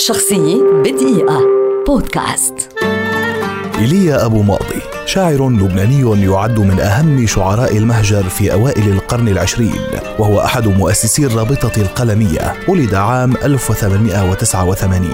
[0.00, 1.40] شخصية بدقيقة.
[1.86, 2.54] بودكاست.
[3.78, 4.99] إيليا أبو ماضي.
[5.06, 9.80] شاعر لبناني يعد من أهم شعراء المهجر في أوائل القرن العشرين
[10.18, 15.08] وهو أحد مؤسسي الرابطة القلمية ولد عام 1889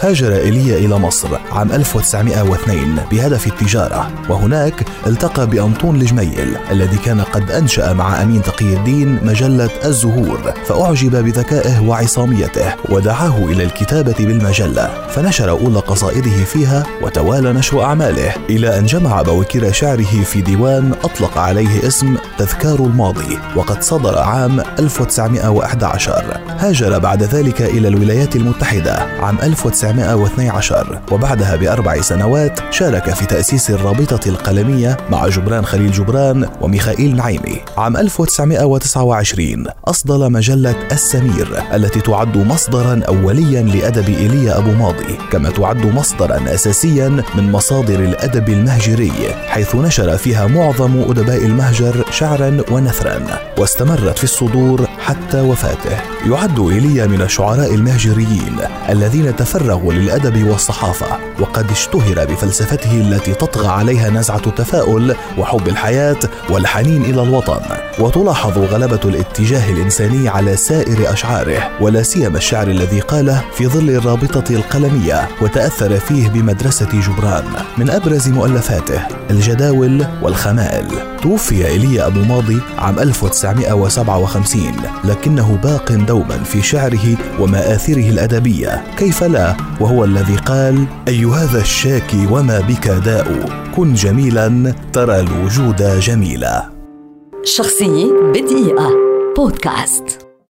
[0.00, 7.50] هاجر إيليا إلى مصر عام 1902 بهدف التجارة وهناك التقى بأنطون الجميل الذي كان قد
[7.50, 15.50] أنشأ مع أمين تقي الدين مجلة الزهور فأعجب بذكائه وعصاميته ودعاه إلى الكتابة بالمجلة فنشر
[15.50, 21.86] أولى قصائده فيها وتوالى نشر أعماله إلى أن جمع بوكر شعره في ديوان أطلق عليه
[21.86, 30.04] اسم تذكار الماضي وقد صدر عام 1911 هاجر بعد ذلك إلى الولايات المتحدة عام 1900
[30.04, 37.60] 1912 وبعدها بأربع سنوات شارك في تأسيس الرابطة القلمية مع جبران خليل جبران وميخائيل نعيمي.
[37.78, 45.86] عام 1929 أصدر مجلة السمير التي تعد مصدرا أوليا لأدب إيليا أبو ماضي كما تعد
[45.86, 49.12] مصدرا أساسيا من مصادر الأدب المهجري.
[49.46, 53.20] حيث نشر فيها معظم أدباء المهجر شعرا ونثرا
[53.58, 55.98] واستمرت في الصدور حتى وفاته.
[56.26, 58.56] يعد إيليا من الشعراء المهجريين
[58.90, 61.06] الذين تفرغوا للأدب والصحافة
[61.40, 66.16] وقد اشتهر بفلسفته التي تطغى عليها نزعة التفاؤل وحب الحياة
[66.50, 67.60] والحنين إلى الوطن.
[67.98, 74.54] وتلاحظ غلبة الاتجاه الإنساني على سائر أشعاره ولا سيما الشعر الذي قاله في ظل الرابطة
[74.54, 77.44] القلمية وتأثر فيه بمدرسة جبران.
[77.78, 80.86] من أبرز مؤلفاته الجداول والخمائل.
[81.22, 84.72] توفي إيليا أبو ماضي عام 1957
[85.04, 88.84] لكنه باق دوما في شعره ومآثره الأدبية.
[88.96, 95.82] كيف لا؟ وهو الذي قال اي هذا الشاكي وما بك داء؟ كن جميلا ترى الوجود
[96.00, 96.70] جميلا.
[97.44, 98.90] شخصية بدقيقة.
[99.36, 100.23] بودكاست.